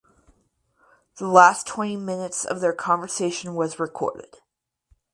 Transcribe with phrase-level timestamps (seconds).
[1.17, 4.37] The last twenty minutes of their conversation was recorded.